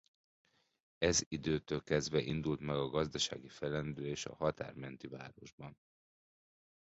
[0.97, 5.77] Ez időtől kezdve indult meg a gazdasági fellendülés a határ menti városban.